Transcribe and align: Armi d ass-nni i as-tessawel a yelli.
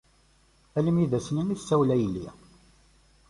Armi 0.77 1.05
d 1.11 1.13
ass-nni 1.19 1.43
i 1.53 1.55
as-tessawel 1.55 1.93
a 1.93 1.95
yelli. 2.01 2.27